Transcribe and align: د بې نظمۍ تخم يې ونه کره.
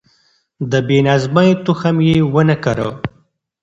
د 0.71 0.73
بې 0.87 0.99
نظمۍ 1.07 1.49
تخم 1.65 1.97
يې 2.07 2.17
ونه 2.33 2.55
کره. 2.63 2.89